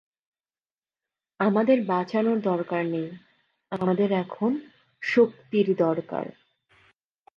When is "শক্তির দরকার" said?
5.01-6.25